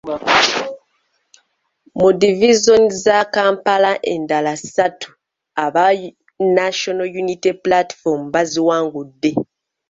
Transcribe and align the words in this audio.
Mu 1.99 2.09
divizoni 2.21 2.87
za 3.03 3.19
Kampala 3.35 3.91
endala 4.13 4.51
esatu 4.59 5.09
aba 5.65 5.85
National 6.57 7.07
Unity 7.21 7.51
Platform 7.65 8.21
baziwangudde. 8.33 9.31